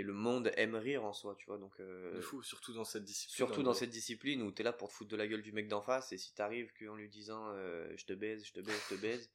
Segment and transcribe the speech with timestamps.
[0.00, 1.58] et le monde aime rire en soi, tu vois.
[1.58, 3.36] Donc, euh, De fou, surtout dans cette discipline.
[3.36, 5.68] surtout dans cette discipline où t'es là pour te foutre de la gueule du mec
[5.68, 8.80] d'en face, et si t'arrives qu'en lui disant euh, je te baise, je te baise,
[8.88, 9.30] je te baise,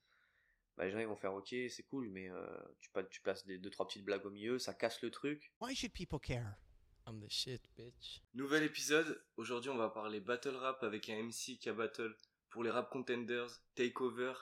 [0.75, 3.59] bah les gens ils vont faire ok, c'est cool, mais euh, tu, tu places des
[3.59, 5.51] deux trois petites blagues au milieu, ça casse le truc.
[5.62, 6.56] Why should people care?
[7.08, 8.24] I'm the shit, bitch.
[8.34, 9.24] Nouvel épisode.
[9.38, 12.16] Aujourd'hui, on va parler battle rap avec un MC qui a battle
[12.50, 14.34] pour les rap contenders, Takeover,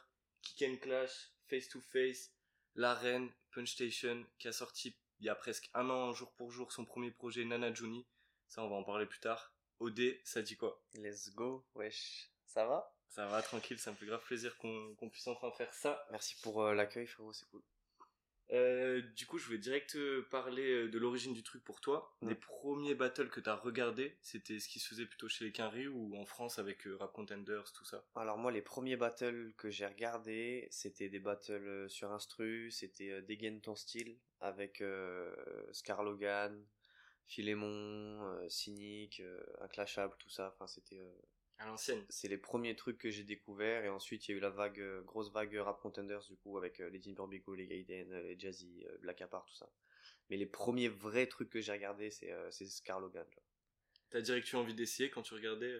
[0.41, 2.31] Kick and Clash, Face to Face,
[2.75, 6.73] L'Arène, Punch Station, qui a sorti il y a presque un an, jour pour jour,
[6.73, 8.05] son premier projet Nana Juni.
[8.49, 9.53] Ça, on va en parler plus tard.
[9.79, 10.83] OD, ça dit quoi?
[10.95, 12.93] Let's go, wesh, ça va?
[13.07, 16.05] Ça va, tranquille, ça me fait grave plaisir qu'on puisse enfin faire ça.
[16.11, 17.63] Merci pour euh, l'accueil frérot, c'est cool.
[18.51, 22.15] Euh, du coup, je vais direct euh, parler euh, de l'origine du truc pour toi.
[22.21, 25.87] Les premiers battles que t'as regardé, c'était ce qui se faisait plutôt chez les Quinry
[25.87, 28.05] ou en France avec euh, Rap Contenders, tout ça?
[28.15, 33.21] Alors moi les premiers battles que j'ai regardés, c'était des battles sur instru, c'était euh,
[33.21, 35.33] Dégaine ton style avec euh,
[35.71, 36.63] Scar Logan,
[37.25, 39.21] Philémon, Cynic,
[39.61, 40.53] Inclashable, tout ça.
[40.53, 41.01] Enfin c'était
[41.59, 42.03] À l'ancienne.
[42.09, 44.79] c'est les premiers trucs que j'ai découverts et ensuite il y a eu la vague
[44.79, 48.37] euh, grosse vague rap contenders du coup avec euh, les Tim Burbico, les Gaiden, les
[48.37, 49.69] Jazzy, euh, Black Apart tout ça.
[50.29, 53.25] Mais les premiers vrais trucs que j'ai regardés c'est c'est Scar Logan.
[54.13, 55.75] T'as direct eu envie d'essayer quand tu regardais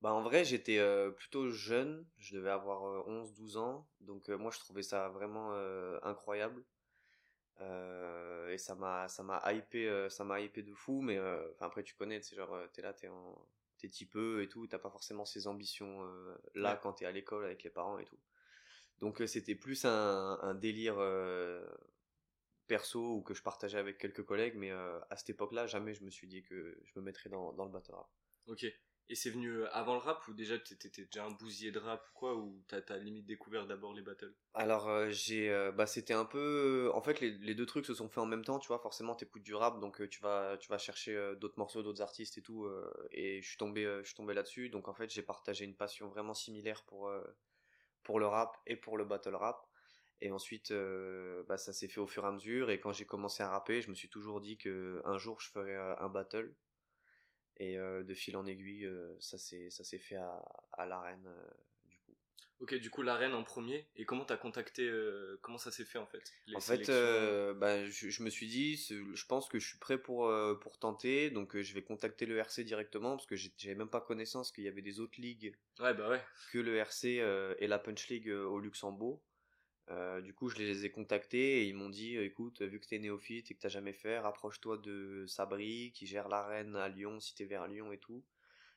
[0.00, 4.50] Bah en vrai j'étais euh, plutôt jeune, je devais avoir 11-12 ans, donc euh, moi
[4.50, 5.52] je trouvais ça vraiment
[6.02, 6.64] incroyable.
[7.60, 11.18] Et ça m'a ça m'a hypé ça m'a hypé de fou mais
[11.60, 13.48] après tu connais c'est genre t'es là t'es en
[13.84, 16.80] t'es petit peu et tout t'as pas forcément ces ambitions euh, là Ouais.
[16.82, 18.18] quand t'es à l'école avec les parents et tout
[19.00, 21.66] donc euh, c'était plus un, un délire euh,
[22.66, 26.04] perso ou que je partageais avec quelques collègues mais à cette époque là jamais je
[26.04, 28.10] me suis dit que je me mettrais dans, dans le battle rap
[28.46, 28.64] Ok.
[29.08, 32.06] Et c'est venu euh, avant le rap ou déjà t'étais déjà un bousier de rap
[32.08, 34.34] ou quoi ou t'as t'as limite découvert d'abord les battles?
[34.54, 37.92] Alors euh, j'ai euh, bah c'était un peu en fait les, les deux trucs se
[37.94, 38.78] sont faits en même temps tu vois.
[38.78, 42.42] Forcément t'écoutes du rap donc tu vas tu vas chercher d'autres morceaux d'autres artistes et
[42.42, 42.68] tout
[43.10, 44.70] et je suis tombé je suis tombé là-dessus.
[44.70, 47.10] Donc en fait j'ai partagé une passion vraiment similaire pour
[48.04, 49.66] pour le rap et pour le battle rap.
[50.20, 50.72] Et ensuite
[51.48, 52.70] bah ça s'est fait au fur et à mesure.
[52.70, 55.50] Et quand j'ai commencé à rapper je me suis toujours dit que un jour je
[55.50, 56.54] ferais un battle
[57.58, 60.42] et euh, de fil en aiguille euh, ça s'est fait à,
[60.72, 61.50] à l'arène euh,
[61.88, 62.14] du coup
[62.60, 63.86] Ok, du coup l'arène en premier.
[63.96, 66.22] Et comment t'as contacté euh, Comment ça s'est fait en fait
[66.54, 69.98] En fait, euh, bah, je, je me suis dit, je pense que je suis prêt
[69.98, 73.90] pour euh, pour tenter, donc je vais contacter le RC directement parce que j'avais même
[73.90, 76.22] pas connaissance qu'il y avait des autres ligues Ouais, bah ouais.
[76.52, 77.22] que le RC
[77.58, 79.20] et la Punch League au Luxembourg.
[79.90, 82.86] Euh, du coup, je les ai contactés et ils m'ont dit, euh, écoute, vu que
[82.86, 87.20] t'es néophyte et que t'as jamais fait, rapproche-toi de Sabri qui gère l'arène à Lyon
[87.20, 88.24] si t'es vers Lyon et tout.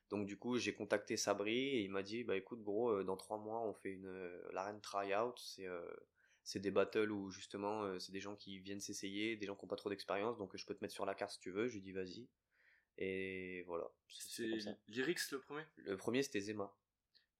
[0.09, 3.17] Donc du coup, j'ai contacté Sabri et il m'a dit, bah écoute, gros, euh, dans
[3.17, 4.11] trois mois, on fait une
[4.51, 5.35] l'arène tryout.
[5.37, 5.81] C'est euh,
[6.43, 9.65] c'est des battles où justement, euh, c'est des gens qui viennent s'essayer, des gens qui
[9.65, 11.67] ont pas trop d'expérience, donc je peux te mettre sur la carte si tu veux.
[11.67, 12.29] Je lui dis, vas-y.
[12.97, 13.89] Et voilà.
[14.07, 14.45] C'est.
[14.87, 15.63] Lyrics le premier?
[15.75, 16.73] Le premier, c'était Zema.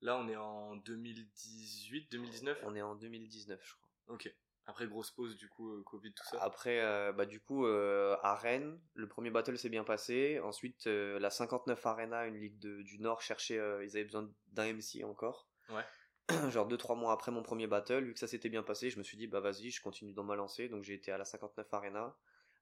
[0.02, 3.90] Là on est en 2018, 2019 On est en 2019, je crois.
[4.16, 4.34] Ok.
[4.69, 6.44] Après grosse pause du coup, euh, Covid, tout ça.
[6.44, 10.40] Après, euh, bah du coup, euh, à Rennes, le premier battle s'est bien passé.
[10.41, 14.66] Ensuite, euh, la 59 Arena, une ligue de- du Nord, cherchait, ils avaient besoin d'un
[14.66, 15.47] MC encore.
[15.69, 15.85] Ouais.
[16.52, 19.03] Genre 2-3 mois après mon premier battle, vu que ça s'était bien passé, je me
[19.03, 20.68] suis dit, bah vas-y, je continue dans ma lancée.
[20.68, 22.18] Donc j'ai été à la 59 Arena.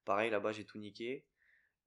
[0.06, 1.25] Pareil, là-bas, j'ai tout niqué.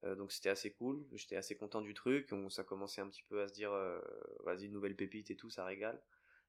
[0.05, 1.05] Euh, donc c'était assez cool.
[1.13, 2.29] J'étais assez content du truc.
[2.31, 3.99] On, ça commençait un petit peu à se dire, euh,
[4.43, 6.01] vas-y, nouvelle pépite et tout, ça régale.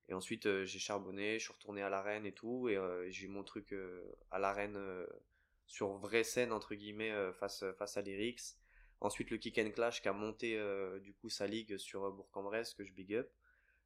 [0.09, 2.78] Et ensuite, euh, j'ai charbonné, je suis retourné à l'arène et tout, et
[3.11, 3.75] j'ai eu mon truc
[4.31, 4.78] à l'arène
[5.66, 8.56] sur vraie scène, entre guillemets, face, face à Lyrics.
[9.00, 10.61] Ensuite, le Kick and Clash qui a monté
[11.00, 13.31] du coup sa ligue sur Bourg-en-Bresse, que je big up.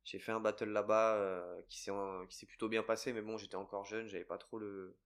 [0.05, 1.93] J'ai fait un battle là-bas qui s'est
[2.29, 4.97] qui s'est plutôt bien passé, mais bon, j'étais encore jeune, j'avais pas trop le,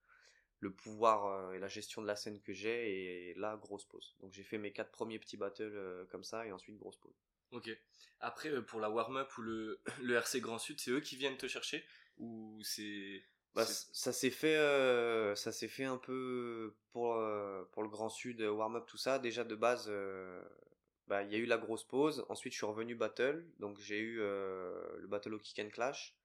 [0.60, 4.16] le pouvoir euh, et la gestion de la scène que j'ai, et là, grosse pause.
[4.20, 7.16] Donc j'ai fait mes quatre premiers petits battles euh, comme ça, et ensuite grosse pause.
[7.52, 7.70] Ok.
[8.20, 11.36] Après euh, pour la warm-up ou le, le RC Grand Sud, c'est eux qui viennent
[11.36, 11.84] te chercher
[12.18, 13.22] Ou c'est.
[13.54, 18.08] Bah, ça s'est fait, euh, ça s'est fait un peu pour euh, pour le Grand
[18.08, 19.18] Sud, euh, warm-up tout ça.
[19.18, 20.42] Déjà de base, euh,
[21.08, 22.24] bah il y a eu la grosse pause.
[22.28, 26.17] Ensuite, je suis revenu battle, donc j'ai eu le battle au Kick and Clash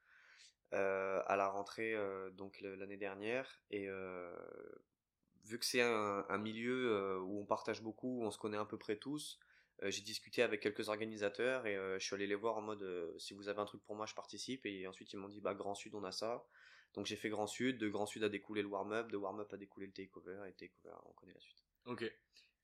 [0.73, 3.61] à la rentrée euh, donc l'année dernière.
[3.69, 4.35] Et euh,
[5.45, 8.65] vu que c'est un, milieu euh, où on partage beaucoup, où on se connaît à
[8.65, 9.39] peu près tous.
[9.83, 12.83] euh, j'ai discuté avec quelques organisateurs et euh, je suis allé les voir en mode
[12.83, 15.41] euh, si vous avez un truc pour moi je participe et ensuite ils m'ont dit
[15.41, 16.45] bah Grand Sud on a ça
[16.93, 19.57] donc j'ai fait Grand Sud, de Grand Sud a découlé le warm-up, de warm-up a
[19.57, 21.63] découlé le takeover, et takeover, on connaît la suite.
[21.85, 22.11] Ok.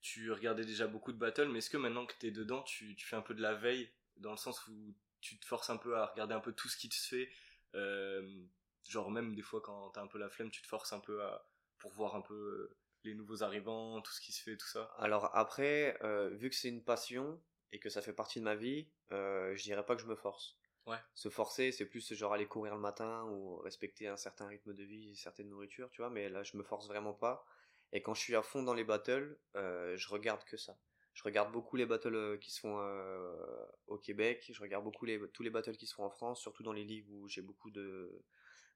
[0.00, 3.06] Tu regardais déjà beaucoup de battles, mais est-ce que maintenant que t'es dedans, tu, tu
[3.06, 5.96] fais un peu de la veille, dans le sens où tu te forces un peu
[5.96, 7.28] à regarder un peu tout ce qui se fait
[7.74, 8.46] euh,
[8.88, 11.22] Genre même des fois quand t'as un peu la flemme, tu te forces un peu
[11.22, 11.46] à
[11.78, 14.90] pour voir un peu euh, les nouveaux arrivants, tout ce qui se fait, tout ça
[14.98, 17.40] Alors après, euh, vu que c'est une passion
[17.72, 20.16] et que ça fait partie de ma vie, euh, je dirais pas que je me
[20.16, 20.58] force.
[20.86, 20.98] Ouais.
[21.14, 24.82] Se forcer, c'est plus genre aller courir le matin ou respecter un certain rythme de
[24.82, 27.44] vie, certaine nourriture, tu vois, mais là je me force vraiment pas.
[27.92, 30.76] Et quand je suis à fond dans les battles, euh, je regarde que ça.
[31.20, 35.04] Je regarde beaucoup les battles euh, qui se font euh, au Québec, je regarde beaucoup
[35.04, 37.42] les, tous les battles qui se font en France, surtout dans les ligues où j'ai
[37.42, 38.24] beaucoup de,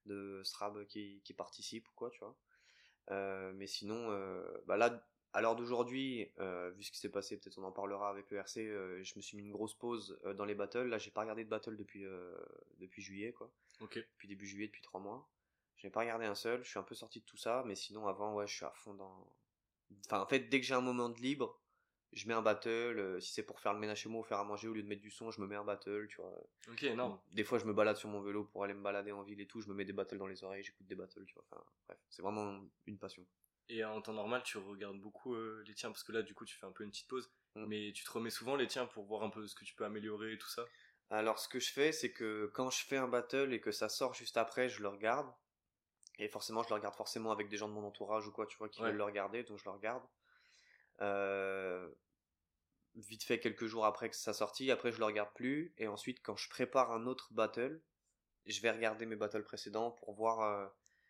[0.05, 2.37] de Strab qui, qui participent ou quoi, tu vois.
[3.11, 6.31] Euh, mais sinon, euh, bah là, à l'heure d'aujourd'hui,
[6.76, 8.62] vu ce qui s'est passé, peut-être on en parlera avec le RC,
[9.02, 10.88] je me suis mis une grosse pause dans les battles.
[10.88, 12.05] Là, j'ai pas regardé de battle depuis,
[12.79, 13.50] depuis juillet, quoi.
[13.81, 13.97] Ok.
[13.97, 15.31] Depuis début juillet, depuis trois mois.
[15.76, 17.75] Je n'ai pas regardé un seul, je suis un peu sorti de tout ça, mais
[17.75, 19.35] sinon, avant, ouais, je suis à fond dans.
[20.05, 21.58] Enfin, en fait, dès que j'ai un moment de libre,
[22.14, 22.69] je mets un battle.
[22.99, 24.82] euh, si c'est pour faire le ménage chez moi ou faire à manger, au lieu
[24.82, 26.32] de mettre du son, je me mets un battle, tu vois.
[26.70, 27.19] Ok, énorme.
[27.32, 29.46] Des fois, je me balade sur mon vélo pour aller me balader en ville et
[29.46, 31.44] tout, je me mets des battles dans les oreilles, j'écoute des battles, tu vois.
[31.50, 33.26] Enfin, bref, c'est vraiment une passion.
[33.69, 36.44] Et en temps normal, tu regardes beaucoup euh, les tiens, parce que là, du coup,
[36.44, 37.31] tu fais un peu une petite pause.
[37.55, 37.66] Mm.
[37.66, 39.84] Mais tu te remets souvent les tiens pour voir un peu ce que tu peux
[39.84, 40.64] améliorer et tout ça?
[41.11, 43.88] Alors, ce que je fais, c'est que quand je fais un battle et que ça
[43.88, 45.32] sort juste après, je le regarde.
[46.19, 48.56] Et forcément, je le regarde forcément avec des gens de mon entourage ou quoi, tu
[48.56, 48.88] vois, qui Ouais.
[48.88, 50.02] veulent le regarder, donc je le regarde.
[51.00, 51.88] Euh,
[52.96, 55.75] Vite fait, quelques jours après que ça sorti, après je le regarde plus.
[55.79, 57.81] Et ensuite, quand je prépare un autre battle,
[58.46, 60.69] je vais regarder mes battles précédents pour voir euh,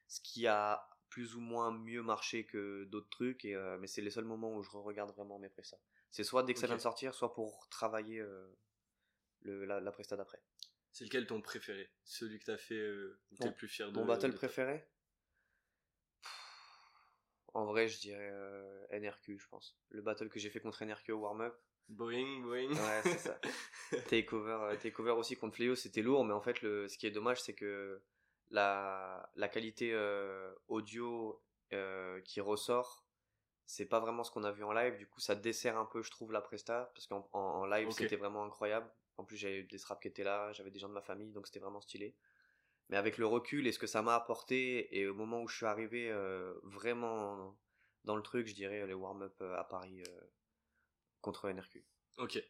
[0.09, 3.45] ce qui a plus ou moins mieux marché que d'autres trucs.
[3.45, 5.79] Et, euh, mais c'est les seuls moments où je regarde vraiment mes prestats.
[6.11, 8.47] C'est soit dès que ça vient de sortir, soit pour travailler euh,
[9.43, 10.41] le, la, la presta d'après.
[10.91, 11.91] C'est lequel ton préféré?
[12.05, 12.81] Celui que t'as fait,
[13.33, 14.87] où t'es le plus fier de Mon battle de- préféré?
[17.53, 19.77] En vrai, je dirais euh, NRQ, je pense.
[19.91, 21.55] Le battle que j'ai fait contre NRQ au warm-up.
[21.89, 22.71] Boeing, Boeing.
[22.71, 23.39] Ouais, c'est ça.
[24.09, 27.11] Takeover, euh, takeover aussi contre Fléau, c'était lourd, mais en fait, le, ce qui est
[27.11, 28.03] dommage, c'est que
[28.51, 31.43] la, la qualité euh, audio
[31.73, 33.05] euh, qui ressort,
[33.67, 34.97] c'est pas vraiment ce qu'on a vu en live.
[34.97, 37.91] Du coup, ça dessert un peu, je trouve, la presta, parce qu'en en, en live,
[37.91, 38.91] c'était vraiment incroyable.
[39.17, 41.47] En plus, j'avais des straps qui étaient là, j'avais des gens de ma famille, donc
[41.47, 42.17] c'était vraiment stylé.
[42.89, 45.57] Mais avec le recul et ce que ça m'a apporté, et au moment où je
[45.57, 47.57] suis arrivé euh, vraiment
[48.05, 50.03] dans le truc, je dirais les warm-up à Paris
[51.25, 51.85] contre NRQ.
[52.19, 52.43] Ok.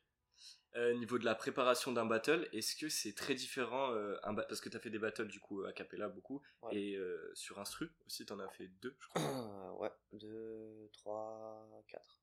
[0.76, 4.60] Euh, niveau de la préparation d'un battle, est-ce que c'est très différent euh, un Parce
[4.60, 6.74] que t'as fait des battles du coup a cappella beaucoup, Ouais.
[6.76, 9.22] et euh, sur instru aussi, t'en as fait deux, je crois.
[9.78, 12.20] ouais, 2, 3, 4.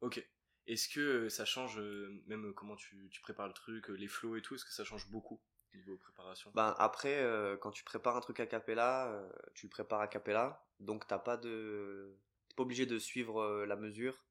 [0.00, 0.28] Ok.
[0.66, 4.08] Est-ce que euh, ça change, euh, même euh, comment tu, tu prépares le truc, les
[4.08, 5.40] flows et tout, est-ce que ça change beaucoup
[5.74, 6.50] niveau préparation?
[6.54, 7.24] Ben après,
[7.60, 11.18] quand tu prépares un truc a cappella, euh, tu le prépares a cappella, donc t'as
[11.20, 14.22] pas de, t'es pas obligé de suivre la mesure.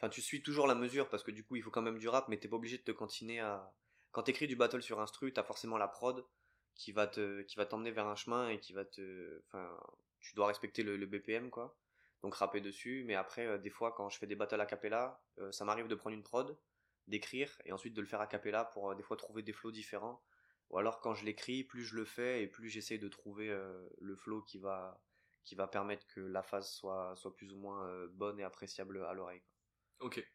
[0.00, 2.08] Enfin, tu suis toujours la mesure parce que du coup, il faut quand même du
[2.08, 3.74] rap, mais t'es pas obligé de te continuer à.
[4.12, 6.26] Quand t'écris du battle sur instru, t'as forcément la prod
[6.74, 9.78] qui va te, qui va t'emmener vers un chemin et qui va te, enfin,
[10.20, 11.76] tu dois respecter le, le BPM quoi.
[12.22, 15.22] Donc rapper dessus, mais après, euh, des fois, quand je fais des battles a cappella,
[15.38, 16.58] euh, ça m'arrive de prendre une prod,
[17.06, 19.70] d'écrire et ensuite de le faire a cappella pour euh, des fois trouver des flows
[19.70, 20.22] différents.
[20.70, 23.86] Ou alors quand je l'écris, plus je le fais et plus j'essaye de trouver euh,
[24.00, 25.02] le flow qui va
[25.44, 29.14] qui va permettre que la phase soit soit plus ou moins bonne et appréciable à
[29.14, 29.42] l'oreille.
[30.00, 30.26] Ok.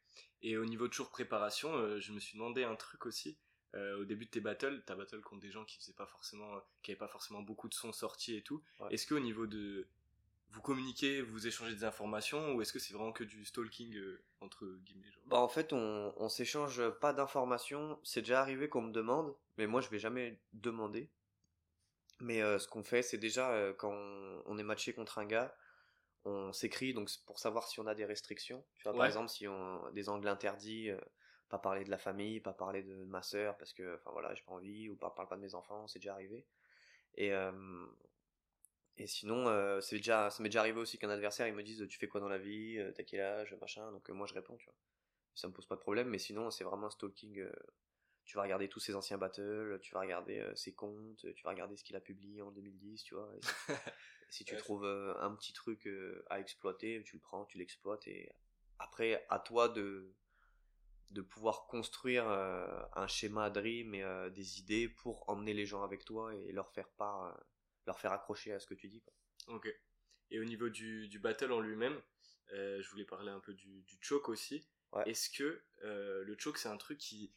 [0.41, 3.37] Et au niveau de toujours préparation, euh, je me suis demandé un truc aussi.
[3.73, 6.61] Euh, au début de tes battles, t'as battle contre des gens qui faisaient pas forcément,
[6.81, 8.63] qui avaient pas forcément beaucoup de sons sortis et tout.
[8.79, 8.93] Ouais.
[8.93, 9.87] Est-ce qu'au niveau de,
[10.51, 14.23] vous communiquez, vous échangez des informations, ou est-ce que c'est vraiment que du stalking euh,
[14.39, 15.23] entre guillemets genre?
[15.25, 17.99] Bah en fait on on s'échange pas d'informations.
[18.03, 21.09] C'est déjà arrivé qu'on me demande, mais moi je vais jamais demander.
[22.21, 25.53] Mais ce qu'on fait, c'est déjà quand on, on est matché contre un gars,
[26.25, 28.63] on s'écrit donc pour savoir si on a des restrictions.
[28.75, 30.99] Tu vois, par exemple, si on a des angles interdits, euh,
[31.49, 34.43] pas parler de la famille, pas parler de ma sœur parce que, enfin voilà, j'ai
[34.43, 36.45] pas envie, ou pas parle pas de mes enfants, c'est déjà arrivé.
[37.15, 37.85] Et euh,
[38.97, 41.85] et sinon, euh, c'est déjà, ça m'est déjà arrivé aussi qu'un adversaire il me dise
[41.87, 43.91] tu fais quoi dans la vie, t'as quel âge, machin.
[43.91, 44.75] Donc moi je réponds, tu vois.
[45.35, 47.45] Ça me pose pas de problème, mais sinon c'est vraiment un stalking.
[48.23, 51.75] tu vas regarder tous ses anciens battles, tu vas regarder ses comptes, tu vas regarder
[51.75, 53.29] ce qu'il a publié en 2010, tu vois.
[54.29, 54.59] Si, tu Ouais.
[54.59, 58.31] trouves euh, un petit truc euh, à exploiter, tu le prends, tu l'exploites et
[58.79, 60.13] après à toi de
[61.11, 66.03] de pouvoir construire euh, un schéma Dream et des idées pour emmener les gens avec
[66.03, 67.39] toi et leur faire part,
[67.85, 69.01] leur faire accrocher à ce que tu dis.
[69.01, 69.13] Quoi.
[69.47, 69.69] Ok.
[70.31, 72.01] Et au niveau du, du battle en lui-même,
[72.53, 74.67] euh, je voulais parler un peu du, du choke aussi.
[74.91, 75.07] Ouais.
[75.09, 77.31] Est-ce que euh, le choke c'est un truc qui,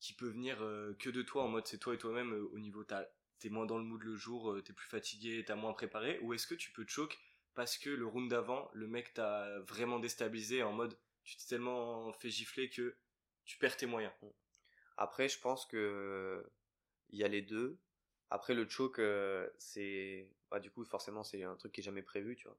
[0.00, 2.82] qui peut venir euh, que de toi en mode c'est toi et toi-même au niveau
[2.84, 3.06] t'as-
[3.40, 6.34] t'es moins dans le mood le jour, euh, t'es plus fatigué, t'as moins préparé ou
[6.34, 7.18] est-ce que tu peux choke
[7.54, 12.12] parce que le round d'avant le mec t'a vraiment déstabilisé en mode tu t'es tellement
[12.12, 12.96] fait gifler que
[13.44, 14.12] tu perds tes moyens.
[14.96, 16.44] Après, je pense que
[17.10, 17.78] il y a les deux.
[18.30, 22.02] Après, le choke, euh, c'est bah, du coup forcément c'est un truc qui est jamais
[22.02, 22.58] prévu, tu vois.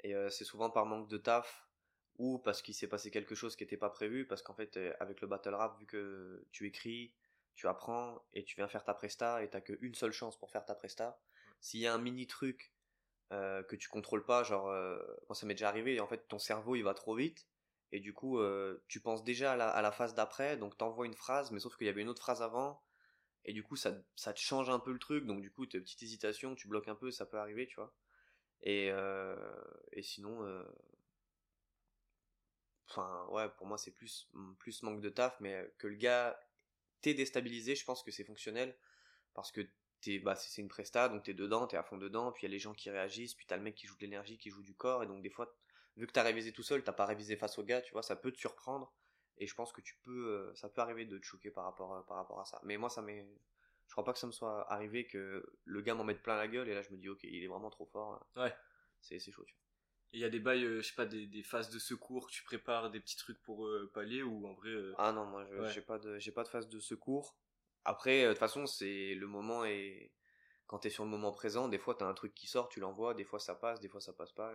[0.00, 1.68] Et euh, c'est souvent par manque de taf
[2.18, 4.26] ou parce qu'il s'est passé quelque chose qui n'était pas prévu.
[4.26, 7.12] Parce qu'en fait, avec le battle rap, vu que tu écris,
[7.56, 10.64] tu apprends et tu viens faire ta presta et t'as qu'une seule chance pour faire
[10.64, 11.18] ta presta.
[11.60, 12.72] S'il y a un mini truc
[13.32, 14.98] euh, que tu contrôles pas, genre, euh,
[15.32, 17.48] ça m'est déjà arrivé, et en fait ton cerveau il va trop vite
[17.92, 21.50] et du coup euh, tu penses déjà à la, phase d'après, donc t'envoies une phrase,
[21.50, 22.82] mais sauf qu'il y avait une autre phrase avant
[23.44, 25.84] et du coup ça, te change un peu le truc, donc du coup t'as une
[25.84, 27.94] petite hésitation, tu bloques un peu, ça peut arriver, tu vois.
[28.62, 28.92] Et,
[30.02, 30.64] sinon,
[32.88, 36.38] enfin ouais, pour moi c'est plus, plus manque de taf, mais que le gars
[37.00, 38.76] t'es déstabilisé, je pense que c'est fonctionnel
[39.34, 39.62] parce que
[40.00, 42.52] t'es, bah, c'est une presta, donc t'es dedans, t'es à fond dedans, puis il y
[42.52, 44.62] a les gens qui réagissent, puis t'as le mec qui joue de l'énergie, qui joue
[44.62, 45.54] du corps, et donc des fois,
[45.96, 48.16] vu que t'as révisé tout seul, t'as pas révisé face au gars, tu vois, ça
[48.16, 48.94] peut te surprendre,
[49.38, 51.94] et je pense que tu peux, euh, ça peut arriver de te choquer par rapport,
[51.96, 52.60] à- par rapport à ça.
[52.64, 53.26] Mais moi, ça m'est,
[53.86, 56.48] je crois pas que ça me soit arrivé que le gars m'en mette plein la
[56.48, 58.54] gueule, et là je me dis, ok, il est vraiment trop fort, Ouais.
[59.00, 59.65] c'est, c'est chaud, tu vois.
[60.12, 62.32] Il y a des bails, euh, je sais pas, des, des phases de secours que
[62.32, 64.70] tu prépares, des petits trucs pour euh, pallier ou en vrai.
[64.70, 65.72] euh, Ah non, moi, je- Ouais.
[65.72, 67.36] j'ai pas de, j'ai pas de phase de secours.
[67.84, 70.12] Après, de toute façon, c'est le moment et
[70.66, 73.14] quand t'es sur le moment présent, des fois t'as un truc qui sort, tu l'envoies,
[73.14, 74.52] des fois ça passe, des fois ça passe pas.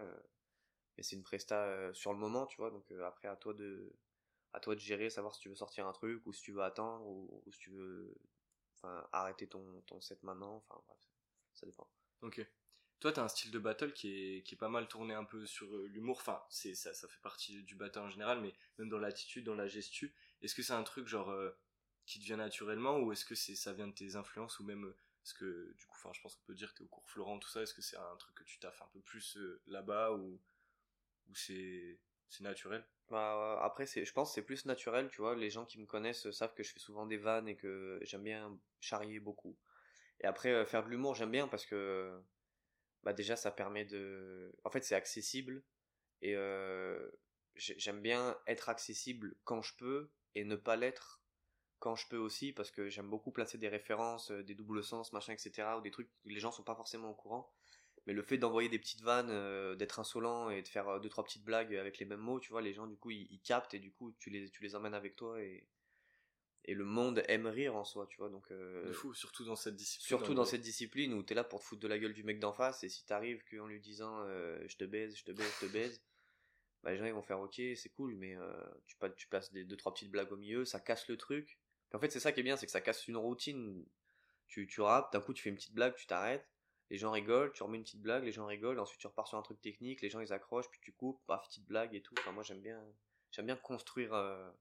[0.98, 2.72] mais c'est une presta sur le moment, tu vois.
[2.72, 3.94] Donc après, à toi de,
[4.54, 6.64] à toi de gérer, savoir si tu veux sortir un truc ou si tu veux
[6.64, 8.16] attendre ou, ou si tu veux,
[8.76, 10.64] enfin, arrêter ton, ton set maintenant.
[10.68, 11.00] Enfin bref,
[11.54, 11.88] ça dépend.
[12.22, 12.46] Ok.
[13.02, 15.88] Toi, t'as un style de battle qui est, pas mal tourné un peu sur euh,
[15.88, 16.18] l'humour.
[16.20, 19.68] Enfin, c'est, ça, fait partie du battle en général, mais même dans l'attitude, dans la
[19.68, 20.14] gestu.
[20.42, 21.52] Est-ce que c'est un truc genre euh,
[22.06, 24.96] qui te vient naturellement ou est-ce que ça vient de tes influences ou même, euh,
[25.26, 27.40] est-ce que du coup, enfin, je pense qu'on peut dire que t'es au cours Florent,
[27.40, 27.62] tout ça.
[27.62, 30.40] Est-ce que c'est un truc que tu taffes un peu plus euh, là-bas ou,
[31.34, 32.00] c'est,
[32.40, 32.86] naturel?
[33.10, 35.36] Bah, euh, après, je pense c'est plus naturel, tu vois.
[35.36, 38.00] Les gens qui me connaissent euh, savent que je fais souvent des vannes et que
[38.04, 39.58] j'aime bien charrier beaucoup.
[40.22, 42.12] Et après, euh, faire de l'humour, j'aime bien parce que,
[43.04, 44.54] bah, déjà, ça permet de.
[44.64, 45.64] En fait, c'est accessible
[46.22, 46.36] et
[47.56, 51.22] j'ai- j'aime bien être accessible quand je peux et ne pas l'être
[51.80, 55.34] quand je peux aussi parce que j'aime beaucoup placer des références, des doubles sens, machin,
[55.34, 55.78] etc.
[55.80, 57.52] ou des trucs que les gens sont pas forcément au courant.
[58.08, 61.46] Mais le fait d'envoyer des petites vannes, d'être insolent et de faire deux trois petites
[61.46, 63.80] blagues avec les mêmes mots, tu vois, les gens du coup ils, ils captent et
[63.80, 65.68] du coup tu les tu les emmènes avec toi et
[66.66, 68.30] et le monde aime rire en soi, tu vois.
[68.30, 70.08] Donc euh, De fou, surtout dans cette discipline.
[70.08, 72.40] surtout dans cette discipline où t'es là pour te foutre de la gueule du mec
[72.40, 75.52] d'en face et si t'arrives qu'en lui disant euh, je te baise, je te baise,
[75.60, 76.02] je te baise,
[76.84, 78.54] bah les gens ils vont faire ok c'est cool mais euh,
[78.86, 81.60] tu, tu places des deux trois petites blagues au milieu, ça casse le truc.
[81.94, 83.86] En fait c'est ça qui est bien, c'est que ça casse une routine.
[84.48, 86.48] Tu tu rappes, d'un coup tu fais une petite blague, tu t'arrêtes,
[86.90, 89.38] les gens rigolent, tu remets une petite blague, les gens rigolent, ensuite tu repars sur
[89.38, 92.14] un truc technique, les gens ils accrochent, puis tu coupes, paf petite blague et tout.
[92.20, 92.80] Enfin moi j'aime bien
[93.32, 94.52] j'aime bien construire euh,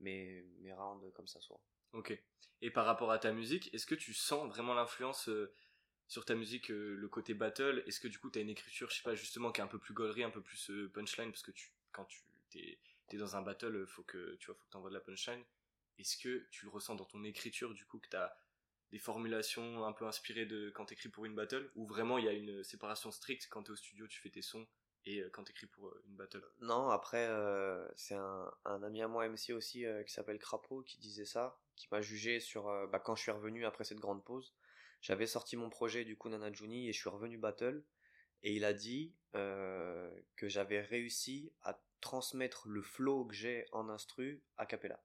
[0.00, 1.60] mes mes rounds comme ça soit.
[1.92, 2.18] Ok.
[2.60, 5.52] Et par rapport à ta musique, est-ce que tu sens vraiment l'influence euh,
[6.08, 7.82] sur ta musique, euh, le côté battle?
[7.86, 9.68] Est-ce que du coup tu as une écriture, je sais pas, justement, qui est un
[9.68, 11.30] peu plus gaulerie, un peu plus euh, punchline?
[11.30, 11.52] Parce que
[11.92, 15.00] quand tu t'es, t'es dans un battle, faut que tu vois, faut que de la
[15.00, 15.44] punchline.
[15.98, 18.34] Est-ce que tu le ressens dans ton écriture, du coup, que t'as
[18.90, 21.70] des formulations un peu inspirées de quand t'écris pour une battle?
[21.76, 23.48] Ou vraiment il y a une séparation stricte?
[23.50, 24.66] Quand t'es au studio, tu fais tes sons?
[25.06, 29.08] Et euh, quand t'écris pour euh, une battle Non, après, euh, c'est un, ami à
[29.08, 33.00] moi MC aussi euh, qui s'appelle Crapaud qui disait ça, qui m'a jugé sur bah,
[33.00, 34.54] quand je suis revenu après cette grande pause.
[35.00, 37.84] J'avais sorti mon projet du coup Nana Juni et je suis revenu battle
[38.42, 44.42] et il a dit que j'avais réussi à transmettre le flow que j'ai en instru
[44.56, 45.02] a cappella.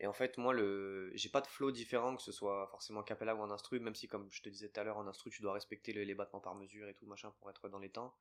[0.00, 3.36] Et en fait, moi, le, j'ai pas de flow différent que ce soit forcément cappella
[3.36, 5.40] ou en instru, même si comme je te disais tout à l'heure en instru, tu
[5.40, 8.14] dois respecter les battements par mesure et tout machin pour être dans les temps.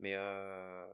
[0.00, 0.86] Mais euh,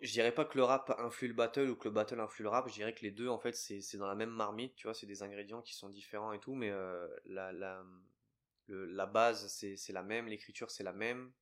[0.00, 2.48] je dirais pas que le rap influe le battle ou que le battle influe le
[2.48, 4.94] rap, je dirais que les deux en fait c'est dans la même marmite, tu vois,
[4.94, 7.84] c'est des ingrédients qui sont différents et tout, mais euh, la, la,
[8.66, 11.32] le- la base c'est la même, l'écriture c'est la même,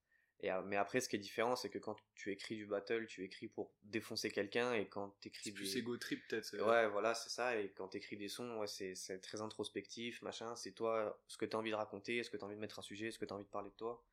[0.41, 3.07] et, euh, mais après ce qui est différent c'est que quand tu écris du battle,
[3.07, 6.53] tu écris pour défoncer quelqu'un et quand tu écris C'est plus ego trip peut-être.
[6.65, 7.57] Ouais, voilà, c'est ça.
[7.57, 10.55] Et quand t'écris des sons, ouais, c'est, très introspectif, machin.
[10.57, 12.83] C'est toi, ce que t'as envie de raconter, ce que t'as envie de mettre un
[12.83, 14.05] sujet, ce que t'as envie de parler de toi.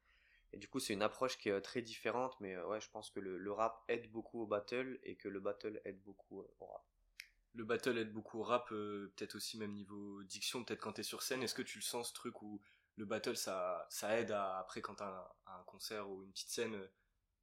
[0.55, 2.89] Et du coup, c'est une approche qui est euh, très différente, mais euh, ouais, je
[2.89, 6.41] pense que le, le rap aide beaucoup au battle et que le battle aide beaucoup
[6.41, 6.83] euh, au rap.
[7.53, 11.03] le battle aide beaucoup au rap, euh, peut-être aussi même niveau diction, peut-être quand t'es
[11.03, 12.62] sur scène, est-ce que tu le sens ce truc où
[12.97, 15.27] le battle ça, ça aide à, après quand t'as un,
[15.59, 16.89] un concert ou une petite scène,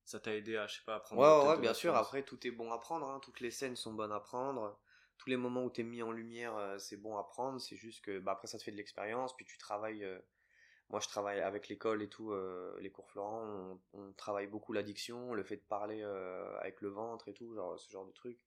[0.05, 1.95] ça t'a aidé à, je sais pas, à prendre Ouais, ouais, bien sûr.
[1.95, 3.09] Après, tout est bon à prendre.
[3.09, 3.21] Hein.
[3.21, 4.79] Toutes les scènes sont bonnes à prendre.
[5.19, 7.61] Tous les moments où t'es mis en lumière, euh, c'est bon à prendre.
[7.61, 9.37] C'est juste que, bah, après, ça te fait de l'expérience.
[9.37, 10.05] Puis tu travailles.
[10.05, 10.19] euh,
[10.93, 13.81] Moi, je travaille avec l'école et tout, euh, les cours Florent.
[13.95, 17.81] On, travaille beaucoup l'addiction, le fait de parler euh, avec le ventre et tout, genre
[17.81, 18.39] ce genre de truc.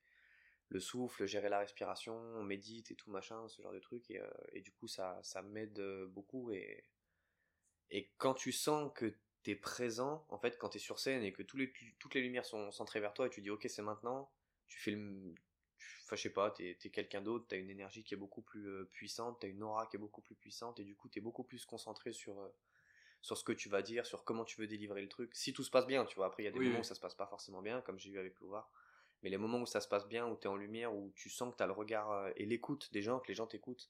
[0.69, 4.11] Le souffle, gérer la respiration, on médite et tout machin, ce genre de truc.
[4.11, 6.51] Et, euh, et du coup, ça, ça m'aide beaucoup.
[6.51, 6.83] Et,
[7.89, 11.41] et quand tu sens que t'es présent, en fait, quand t'es sur scène et que
[11.55, 14.31] les, toutes les lumières sont centrées vers toi et tu dis, ok, c'est maintenant,
[14.67, 15.33] tu fais le.
[16.03, 18.67] Enfin, je sais pas, t'es es, quelqu'un d'autre, t'as une énergie qui est beaucoup plus
[18.67, 21.43] euh, puissante, t'as une aura qui est beaucoup plus puissante et du coup, t'es beaucoup
[21.43, 22.39] plus concentré sur.
[22.39, 22.49] Euh,
[23.21, 25.33] sur ce que tu vas dire, sur comment tu veux délivrer le truc.
[25.33, 26.27] Si tout se passe bien, tu vois.
[26.27, 28.11] Après, il y a des moments où ça se passe pas forcément bien, comme j'ai
[28.11, 28.69] eu avec Louvard.
[29.23, 31.31] Mais les moments où ça se passe bien, où tu es en lumière, où tu
[31.31, 33.89] sens que tu as le regard euh, et l'écoute des gens, que les gens t'écoutent,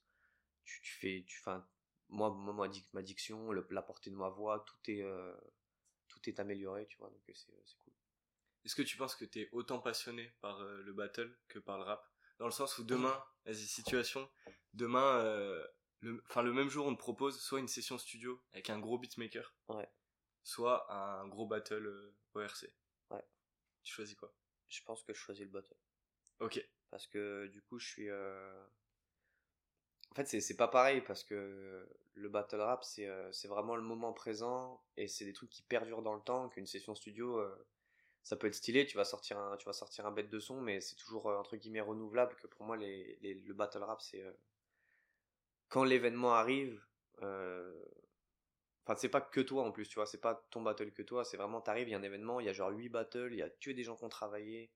[0.64, 1.22] tu, tu, fais.
[1.26, 1.66] Tu, fin,
[2.08, 5.36] moi, moi, ma diction, la portée de ma voix, tout est, euh,
[6.08, 7.10] tout est amélioré, tu vois.
[7.10, 7.85] Donc c'est cool.
[8.66, 11.78] Est-ce que tu penses que tu es autant passionné par euh, le battle que par
[11.78, 12.06] le rap?
[12.38, 14.28] Dans le sens où demain, vas-y, situation,
[14.74, 15.22] demain,
[16.00, 18.98] le, enfin, le même jour, on te propose soit une session studio avec un gros
[18.98, 19.88] beatmaker, ouais.
[20.42, 22.66] soit un gros battle ORC.
[23.10, 23.24] Ouais.
[23.82, 24.34] Tu choisis quoi?
[24.68, 25.76] Je pense que je choisis le battle.
[26.40, 26.62] Ok.
[26.90, 28.08] Parce que du coup, je suis.
[28.08, 28.66] Euh,
[30.10, 34.12] en fait, c'est pas pareil parce que le battle rap, euh, c'est vraiment le moment
[34.12, 36.48] présent et c'est des trucs qui perdurent dans le temps.
[36.48, 37.66] Qu'une session studio, euh,
[38.26, 40.60] ça peut être stylé, tu vas sortir un, tu vas sortir un bête de son,
[40.60, 42.34] mais c'est toujours entre guillemets renouvelable.
[42.36, 44.24] Que pour moi, les, les le battle rap, c'est.
[45.68, 46.82] quand l'événement arrive,
[48.86, 51.24] Enfin, c'est pas que toi en plus, tu vois, c'est pas ton battle que toi,
[51.24, 53.38] c'est vraiment, t'arrives, il y a un événement, il y a genre 8 battles, il
[53.38, 54.70] y a que des gens qui ont travaillé,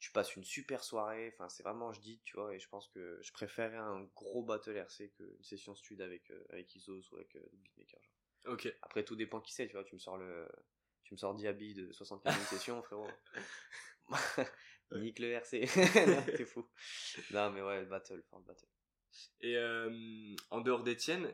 [0.00, 2.88] tu passes une super soirée, enfin, c'est vraiment, je dis, tu vois, et je pense
[2.88, 7.16] que je préférerais un gros battle RC qu'une session stud avec, euh, avec Isos ou
[7.16, 8.16] avec euh, Beatmaker, genre.
[8.46, 8.74] Ok.
[8.82, 10.48] Après, tout dépend qui c'est, tu vois, tu me sors le,
[11.04, 13.08] tu me sors Diaby de 75 session, frérot.
[14.92, 15.66] Nique le RC.
[15.66, 16.68] c'est fou.
[17.30, 18.66] Non, mais ouais, battle, enfin, battle.
[19.40, 21.32] Et euh, en dehors d'Etienne,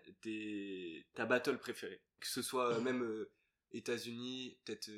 [1.14, 2.00] ta battle préférée?
[2.20, 3.30] Que ce soit euh, même euh,
[3.72, 4.90] États-Unis, peut-être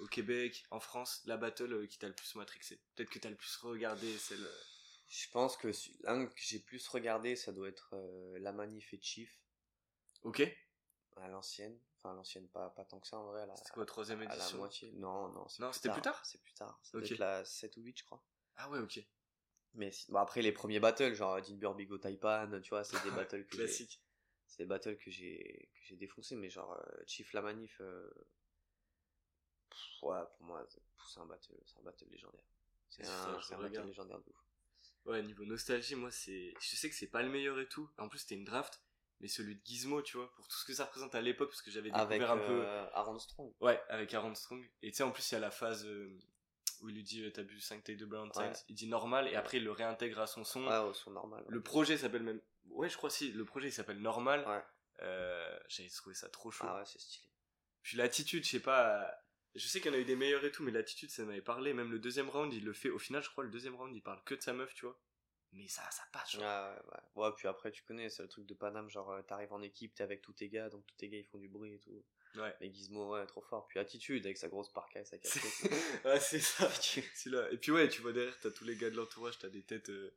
[0.00, 2.80] au Québec, en France, la battle qui t'a le plus matrixé?
[2.94, 4.46] Peut-être que t'as le plus regardé celle.
[5.08, 5.68] Je pense que
[6.04, 7.94] l'un que j'ai plus regardé, ça doit être
[8.38, 9.38] La Manif et Chief.
[10.22, 10.42] Ok.
[11.16, 11.78] À l'ancienne.
[11.98, 13.46] Enfin, l'ancienne, pas, pas tant que ça en vrai.
[13.56, 14.92] C'était quoi, troisième édition À la moitié.
[14.92, 15.46] Non, non.
[15.60, 16.80] Non, c'était plus tard C'est plus tard.
[16.82, 18.24] C'était la 7 ou 8, je crois.
[18.56, 19.00] Ah ouais, ok.
[19.74, 23.46] Mais bon, après les premiers battles, genre Dinbur Bigo Taipan, tu vois, c'est des battles
[23.46, 24.02] que Classique.
[24.46, 28.10] C'est des battles que j'ai que j'ai défoncé, mais genre euh, Chief la manif, euh,
[30.02, 32.44] ouais, pour moi c'est un battle, c'est un battle légendaire.
[32.90, 34.44] C'est un, un battle légendaire de ouf.
[35.06, 37.88] Ouais, niveau nostalgie, moi c'est, je sais que c'est pas le meilleur et tout.
[37.96, 38.82] En plus c'était une draft,
[39.22, 41.62] mais celui de Gizmo, tu vois, pour tout ce que ça représente à l'époque, parce
[41.62, 42.64] que j'avais découvert un peu.
[42.66, 43.52] Euh, Aaron Strong.
[43.60, 44.68] Ouais, avec Aaron Strong.
[44.82, 45.86] Et tu sais, en plus il y a la phase
[46.82, 48.30] où il lui dit euh, t'as bu 5 tailles de Brown
[48.68, 50.66] il dit normal et après il le réintègre à son son.
[50.66, 51.44] Ouais, au son normal.
[51.48, 52.40] Le projet s'appelle même.
[52.66, 54.44] Ouais, je crois si, le projet il s'appelle Normal.
[54.46, 54.62] Ouais.
[55.02, 56.64] Euh, J'avais trouvé ça trop chaud.
[56.68, 57.26] Ah ouais, c'est stylé.
[57.82, 59.10] Puis l'attitude, je sais pas.
[59.54, 61.42] Je sais qu'il y en a eu des meilleurs et tout, mais l'attitude, ça m'avait
[61.42, 61.74] parlé.
[61.74, 62.88] Même le deuxième round, il le fait.
[62.88, 64.98] Au final, je crois, le deuxième round, il parle que de sa meuf, tu vois.
[65.52, 66.42] Mais ça, ça passe, genre.
[66.44, 67.24] Ah ouais, ouais.
[67.24, 69.94] Ouais, puis après, tu connais, c'est le truc de Paname, genre, euh, t'arrives en équipe,
[69.94, 72.02] t'es avec tous tes gars, donc tous tes gars, ils font du bruit et tout.
[72.36, 72.54] Ouais.
[72.60, 73.66] Mais Gizmo, ouais, trop fort.
[73.66, 75.70] Puis Attitude, avec sa grosse parka et sa casquette.
[76.04, 76.66] ouais, c'est ça.
[77.26, 77.50] là.
[77.52, 79.90] Et puis ouais, tu vois derrière, t'as tous les gars de l'entourage, t'as des têtes,
[79.90, 80.16] euh,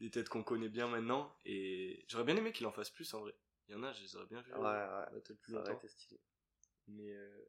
[0.00, 1.34] des têtes qu'on connaît bien maintenant.
[1.46, 3.34] Et j'aurais bien aimé qu'il en fasse plus en vrai.
[3.68, 4.52] Il y en a, je les aurais bien vu.
[4.52, 5.20] Ouais, ouais.
[5.40, 5.80] plus ça longtemps.
[5.86, 6.20] stylé.
[6.88, 7.46] Mais euh,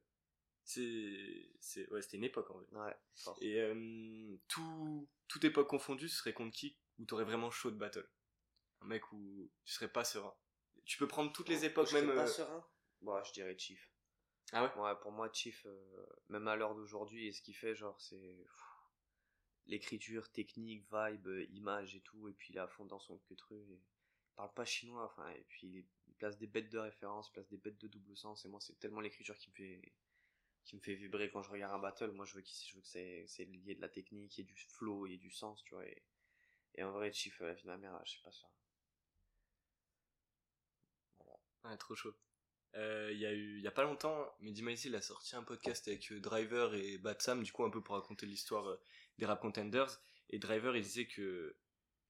[0.65, 2.65] c'est, c'est, ouais, c'était une époque en vrai.
[2.71, 3.33] Ouais.
[3.41, 7.77] Et euh, tout, toute époque confondue, ce serait contre qui où t'aurais vraiment chaud de
[7.77, 8.09] battle?
[8.81, 10.33] Un mec où tu serais pas serein.
[10.85, 12.07] Tu peux prendre toutes les époques, même.
[12.07, 12.65] Pas euh, serein?
[13.01, 13.91] Bon, je dirais Chief.
[14.51, 14.81] Ah ouais?
[14.81, 18.37] Ouais, pour moi, Chief, euh, même à l'heure d'aujourd'hui, et ce qu'il fait, genre, c'est
[19.67, 23.61] l'écriture, technique, vibe, image et tout, et puis il est à fond dans son truc
[23.63, 27.49] et il parle pas chinois, enfin, et puis il, place des bêtes de référence, place
[27.49, 29.93] des bêtes de double sens, et moi, c'est tellement l'écriture qui me fait
[30.65, 32.11] qui me fait vibrer quand je regarde un battle.
[32.11, 35.17] Moi, je veux, je veux que c'est lié de la technique, et du flow, et
[35.17, 35.85] du sens, tu vois.
[35.85, 36.03] Et,
[36.75, 38.47] et en vrai, Chief, la vie de ma mère, je sais pas ça.
[41.19, 41.39] Voilà.
[41.63, 42.15] Ouais, trop chaud.
[42.75, 45.35] Euh, il y a eu, il y a pas longtemps, Mehdi Maizy il a sorti
[45.37, 48.81] un podcast avec euh, Driver et Batsam, du coup un peu pour raconter l'histoire euh,
[49.17, 50.01] des rap contenders.
[50.29, 51.55] Et Driver il disait que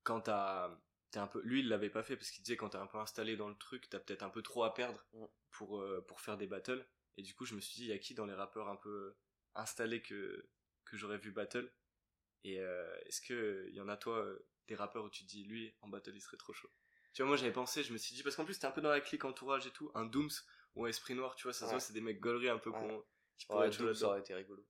[0.02, 0.76] quand t'as,
[1.12, 2.98] t'es un peu, lui il l'avait pas fait parce qu'il disait quand t'es un peu
[2.98, 5.06] installé dans le truc, t'as peut-être un peu trop à perdre
[5.52, 6.84] pour pour faire des battles.
[7.18, 8.76] Et du coup je me suis dit il y a qui dans les rappeurs un
[8.76, 9.16] peu
[9.54, 10.50] installés que
[10.86, 11.72] que j'aurais vu battle?
[12.44, 12.56] Et
[13.06, 14.24] est-ce que il y en a toi
[14.68, 16.70] des rappeurs où tu te dis lui en battle il serait trop chaud?
[17.14, 18.82] Tu vois, moi j'avais pensé, je me suis dit, parce qu'en plus t'es un peu
[18.82, 20.30] dans la clique entourage et tout, un Dooms
[20.76, 23.04] ou un Esprit Noir, tu vois, ça c'est des mecs gauleries un peu ouais.
[23.38, 24.68] qui pourraient être Dooms ça aurait été rigolo.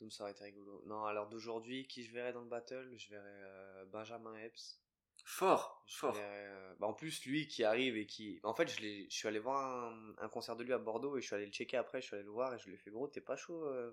[0.00, 0.82] Dooms ça aurait été rigolo.
[0.86, 2.92] Non, alors d'aujourd'hui, qui je verrais dans le battle?
[2.96, 4.81] Je verrais euh, Benjamin Epps.
[5.24, 6.16] Fort, fort.
[6.18, 8.40] Euh, bah en plus, lui qui arrive et qui.
[8.42, 8.76] En fait, je,
[9.08, 11.46] je suis allé voir un, un, concert de lui à Bordeaux et je suis allé
[11.46, 13.20] le checker après, je suis allé le voir et je lui ai fait gros, t'es
[13.20, 13.92] pas chaud euh,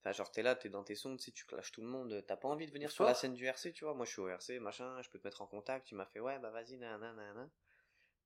[0.00, 2.24] Enfin, genre, t'es là, t'es dans tes sons, tu sais, tu clashes tout le monde.
[2.26, 3.94] T'as pas envie de venir sur la scène du RC, tu vois.
[3.94, 5.86] Moi, je suis au RC, machin, je peux te mettre en contact.
[5.86, 7.48] Tu m'as fait, ouais, bah vas-y, nanana, nanana.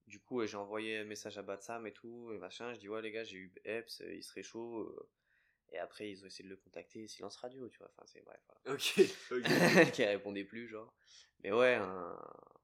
[0.07, 2.73] Du coup, j'ai envoyé un message à Batsam et tout, et machin.
[2.73, 5.07] Je dis, ouais, les gars, j'ai eu Epps, euh, il serait chaud.
[5.73, 7.89] Et après, ils ont essayé de le contacter, silence radio, tu vois.
[7.97, 8.41] Enfin, c'est bref.
[8.47, 8.77] voilà.
[8.77, 8.95] Ok,
[9.89, 9.91] ok.
[9.93, 10.95] qui répondait plus, genre.
[11.41, 12.19] Mais ouais, un,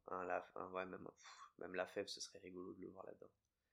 [0.09, 3.05] un, Laf- un- ouais, même, pff, même la fève, ce serait rigolo de le voir
[3.07, 3.31] là-dedans.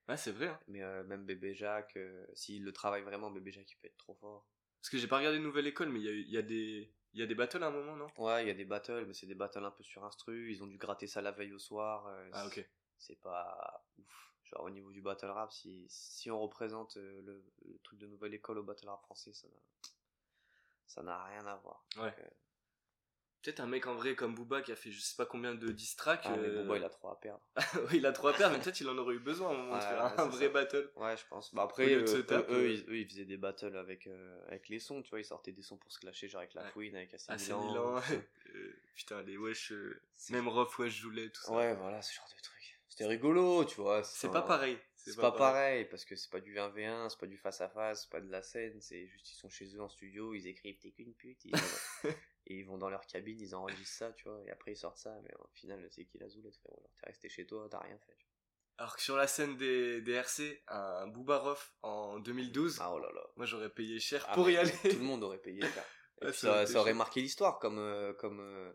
[0.08, 0.48] Ouais, c'est vrai.
[0.48, 0.60] hein.
[0.68, 3.98] Mais euh, même Bébé Jacques, euh, s'il le travaille vraiment, Bébé Jacques, il peut être
[3.98, 4.48] trop fort.
[4.82, 6.92] Parce que j'ai pas regardé Nouvelle École, mais il y a, il y, a des-
[7.14, 8.08] il y a des battles à un moment, non?
[8.18, 10.52] Ouais, il y a des battles, mais c'est des battles un peu sur instru.
[10.52, 12.08] Ils ont dû gratter ça la veille au soir.
[12.08, 12.68] euh, Ah, ok.
[12.98, 14.29] C'est pas ouf.
[14.50, 18.08] Genre, au niveau du battle rap, si, si on représente euh, le, le truc de
[18.08, 19.60] nouvelle école au battle rap français, ça n'a,
[20.88, 21.86] ça n'a rien à voir.
[21.98, 22.14] Ouais.
[22.20, 22.30] Euh,
[23.42, 25.72] Peut-être un mec en vrai comme Booba qui a fait je sais pas combien de
[25.72, 26.24] diss tracks.
[26.26, 27.42] ah, mais euh, Booba, il a trop à perdre.
[27.94, 29.82] il a trois paires, mais peut-être il en aurait eu besoin à un moment de
[29.82, 30.52] faire ouais, un vrai ça.
[30.52, 30.92] battle.
[30.98, 31.56] Ouais, je pense.
[31.56, 32.04] Bah après, euh,
[32.50, 34.10] eux, ils, eux, ils faisaient des battles avec,
[34.48, 36.66] avec les sons, tu vois, ils sortaient des sons pour se clasher, genre avec La.
[36.72, 38.02] Fouine, avec AC Milan.
[38.96, 39.72] Putain, les wesh,
[40.32, 41.54] même Rof, wesh, Joulet, tout ça.
[41.54, 42.59] Ouais, voilà, ce genre de truc.
[43.00, 44.04] C'était rigolo, tu vois.
[44.04, 44.78] C'est pas pareil.
[44.98, 48.20] C'est pas pareil, parce que c'est pas du 1v1, c'est pas du face-à-face, c'est pas
[48.20, 51.14] de la scène, c'est juste ils sont chez eux en studio, ils écrivent t'es qu'une
[51.14, 51.54] pute, ils
[52.48, 54.98] et ils vont dans leur cabine, ils enregistrent ça, tu vois, et après ils sortent
[54.98, 56.92] ça, mais au final c'est qui la zoulette, frérot.
[57.00, 58.18] T'es resté chez toi, t'as rien fait.
[58.18, 58.26] tu
[58.78, 62.86] Alors que sur la scène des, des RC, un Booba-Rof en 2012, vois.
[62.86, 63.26] Ah oh là là.
[63.38, 64.74] moi j'aurais payé cher Ah, pour y aller.
[64.82, 65.62] Tout le monde aurait payé.
[66.22, 68.74] Et puis ça ça, aurait été ça aurait marqué l'histoire, comme, euh, comme, euh,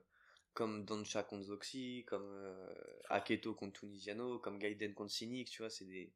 [0.55, 2.75] comme Doncha contre Zoxy, comme euh,
[3.11, 6.13] Aketo contre Tunisiano, comme Gaiden contre Cynic, tu vois, c'est des.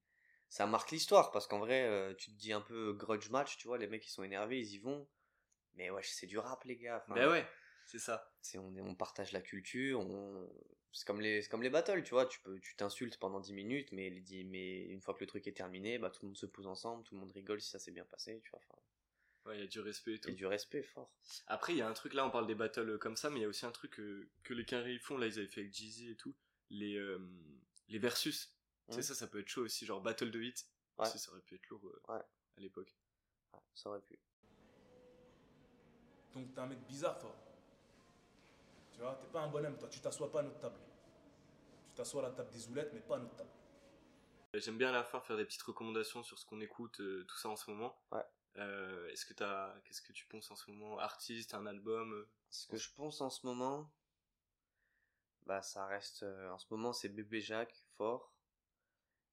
[0.51, 3.69] Ça marque l'histoire, parce qu'en vrai, euh, tu te dis un peu grudge match, tu
[3.69, 5.07] vois, les mecs ils sont énervés, ils y vont.
[5.75, 7.03] Mais ouais, c'est du rap, les gars.
[7.05, 7.47] Enfin, Ben ouais,
[7.85, 8.33] c'est ça.
[8.41, 10.49] c'est on, est- on partage la culture, on...
[10.93, 13.53] c'est comme les c'est comme les battles, tu vois, tu peux tu t'insultes pendant 10
[13.53, 16.29] minutes mais les 10 mais une fois que le truc est terminé, bah tout le
[16.29, 18.61] monde se pose ensemble, tout le monde rigole si ça s'est bien passé, tu vois,
[18.69, 18.79] enfin,
[19.49, 20.29] Ouais, il y a du respect et il tout.
[20.29, 21.11] y a du respect fort.
[21.47, 23.39] Après, il y a un truc, là on parle des battles euh, comme ça, mais
[23.39, 25.63] il y a aussi un truc euh, que les carrés font, là ils avaient fait
[25.63, 26.35] avec Jeezy et tout,
[26.71, 27.19] les, euh,
[27.89, 28.55] les versus.
[28.89, 29.03] Tu sais, Mhm.
[29.03, 30.67] ça, ça peut être chaud aussi, genre battle de hit.
[30.99, 31.07] Ouais.
[31.07, 32.21] Ça, ça aurait pu être lourd euh, Ouais.
[32.21, 32.95] à l'époque.
[33.55, 34.19] Ouais, ça aurait pu.
[36.35, 37.35] Donc t'es un mec bizarre, toi.
[38.93, 39.89] Tu vois, t'es pas un bonhomme, toi.
[39.89, 40.79] Tu t'assois pas à notre table.
[41.89, 43.51] Tu t'assois à la table des zoulettes, mais pas à notre table.
[44.55, 47.37] J'aime bien à la fin faire des petites recommandations sur ce qu'on écoute, euh, tout
[47.37, 47.99] ça en ce moment.
[48.11, 48.23] Ouais.
[48.59, 50.99] Euh, Est-ce que t'as, qu'est-ce que tu penses en ce moment?
[50.99, 52.27] Artiste, un album?
[52.51, 53.91] Ce que je pense en ce moment
[55.47, 58.35] bah ça reste euh, en ce moment c'est Bébé Jacques fort,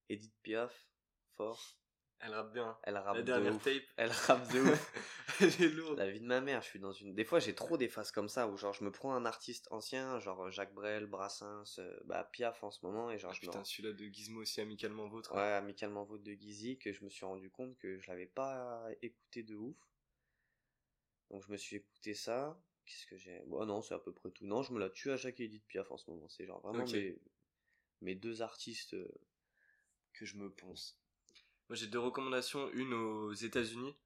[0.08, 0.88] Edith Piaf
[1.36, 1.76] fort,
[2.20, 2.76] Elle rappe bien.
[2.82, 3.62] elle rappe La de dernière ouf.
[3.62, 3.82] tape.
[3.96, 4.92] Elle rappe de ouf.
[5.40, 5.98] Elle est lourde.
[5.98, 7.14] La vie de ma mère, je suis dans une.
[7.14, 9.68] Des fois, j'ai trop des phases comme ça où genre je me prends un artiste
[9.70, 13.40] ancien, genre Jacques Brel, Brassens, euh, bah Piaf en ce moment, et genre Ah, je
[13.40, 15.34] me putain, rends- celui-là de Gizmo aussi amicalement vôtre.
[15.34, 18.86] Ouais, amicalement vote de Gizy, que je me suis rendu compte que je l'avais pas
[19.02, 19.76] écouté de ouf.
[21.30, 22.58] Donc je me suis écouté ça.
[22.86, 23.40] Qu'est-ce que j'ai?
[23.46, 24.46] Bon, non, c'est à peu près tout.
[24.46, 26.28] Non, je me la tue à Jacques et Edith Piaf en ce moment.
[26.28, 27.18] C'est genre vraiment mes...
[28.00, 29.12] mes deux artistes euh,
[30.14, 30.98] que je me ponce.
[31.68, 32.70] Moi, j'ai deux recommandations.
[32.72, 33.96] Une aux États-Unis,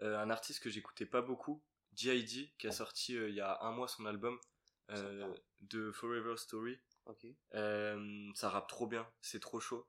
[0.00, 1.62] euh, un artiste que j'écoutais pas beaucoup,
[1.94, 4.38] G.I.D., qui a sorti euh, il y a un mois son album
[4.90, 6.78] euh, de Forever Story.
[8.34, 9.86] Ça rappe trop bien, c'est trop chaud.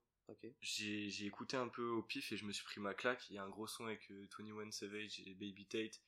[0.61, 3.29] J'ai j'ai écouté un peu au pif et je me suis pris ma claque.
[3.29, 6.01] Il y a un gros son avec euh, 21 Savage et Baby Tate.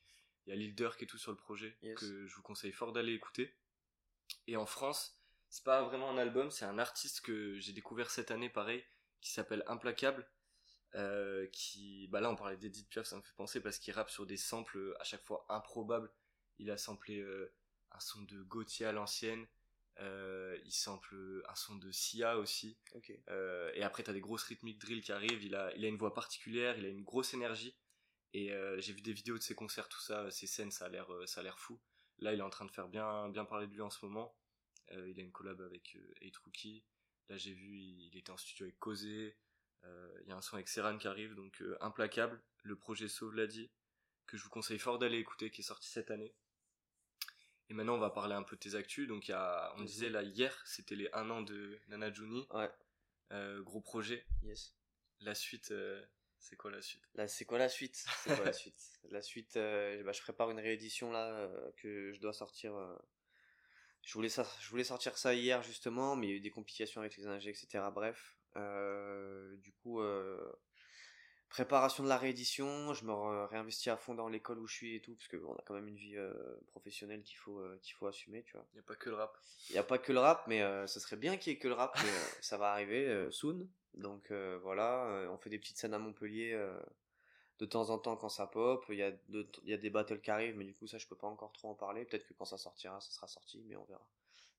[0.46, 1.98] Il y a Lil Durk et tout sur le projet Yes.
[1.98, 3.54] que je vous conseille fort d'aller écouter.
[4.46, 5.18] Et en France,
[5.50, 8.84] c'est pas vraiment un album, c'est un artiste que j'ai découvert cette année, pareil,
[9.20, 10.26] qui s'appelle Implacable.
[10.96, 14.10] Euh, qui, bah là on parlait d'Edith Piaf, ça me fait penser parce qu'il rappe
[14.10, 16.10] sur des samples euh, à chaque fois improbables.
[16.58, 17.52] Il a samplé euh,
[17.92, 19.46] un son de Gauthier à l'ancienne,
[20.00, 22.78] euh, il sample un son de Sia aussi.
[23.74, 25.42] Et après, t'as des grosses rythmiques drill qui arrivent.
[25.44, 27.76] Il a, il a une voix particulière, il a une grosse énergie.
[28.32, 31.08] Et j'ai vu des vidéos de ses concerts, tout ça, ses scènes, ça a l'air,
[31.26, 31.80] ça a l'air fou.
[32.18, 34.34] Là, il est en train de faire bien, bien parler de lui en ce moment.
[34.92, 36.84] Il a une collab avec euh, 8 Rookie.
[37.28, 39.36] Là, j'ai vu, il, il était en studio avec Causé.
[39.86, 42.42] Euh, il y a un son avec Serran qui arrive, donc euh, implacable.
[42.64, 43.70] Le projet Sauve l'a dit,
[44.26, 46.34] que je vous conseille fort d'aller écouter, qui est sorti cette année.
[47.68, 49.08] Et maintenant, on va parler un peu de tes actus.
[49.08, 52.46] Donc, il y a, on disait là, hier, c'était les 1 an de Nana Juni.
[52.50, 52.70] Ouais,
[53.32, 54.24] Euh, gros projet.
[54.42, 54.72] yes.
[55.20, 56.04] La suite, euh,
[56.38, 57.02] c'est quoi la suite?
[57.14, 57.96] Là, c'est quoi la suite?
[58.22, 58.80] C'est quoi la suite?
[59.10, 62.74] La suite, euh, bah, je prépare une réédition là euh, que je dois sortir.
[62.76, 62.96] euh,
[64.02, 66.50] Je voulais ça, je voulais sortir ça hier justement, mais il y a eu des
[66.50, 67.90] complications avec les ingés, etc.
[67.92, 68.35] Bref, Euh,
[69.62, 70.52] du coup, euh,
[71.48, 72.92] préparation de la réédition.
[72.94, 73.12] Je me
[73.46, 75.88] réinvestis à fond dans l'école où je suis et tout, parce qu'on a quand même
[75.88, 76.32] une vie euh,
[76.68, 78.66] professionnelle qu'il faut euh, qu'il faut assumer, tu vois.
[78.72, 79.38] Il n'y a pas que le rap.
[79.70, 81.58] Il n'y a pas que le rap, mais euh, ce serait bien qu'il y ait
[81.58, 83.68] que le rap, mais euh, ça va arriver euh, soon.
[83.94, 86.78] Donc euh, voilà, euh, on fait des petites scènes à Montpellier euh,
[87.58, 88.84] de temps en temps quand ça pop.
[88.90, 91.06] Il y, a il y a des battles qui arrivent, mais du coup ça je
[91.06, 92.04] peux pas encore trop en parler.
[92.04, 94.06] Peut-être que quand ça sortira, ça sera sorti, mais on verra.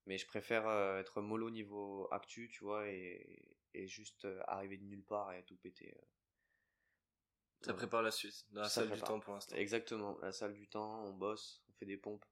[0.07, 4.77] Mais je préfère euh, être mollo niveau actu, tu vois, et, et juste euh, arriver
[4.77, 5.93] de nulle part et tout péter.
[5.95, 6.05] euh.
[7.61, 7.77] Ça Ouais.
[7.77, 9.55] prépare la suite, dans la Ça salle du temps pour l'instant.
[9.55, 12.25] Exactement, la salle du temps, on bosse, on fait des pompes.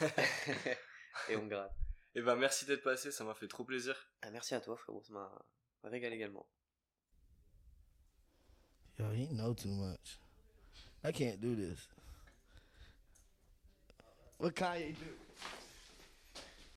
[1.28, 1.72] et on gratte.
[2.14, 4.10] Et ben merci d'être passé, ça m'a fait trop plaisir.
[4.22, 5.30] Ah, merci à toi, frérot, ça m'a
[5.84, 6.48] m'a régalé également.
[8.98, 10.18] Yo, he know too much.
[11.04, 11.88] I can't do this.
[14.38, 15.27] What Kanye do?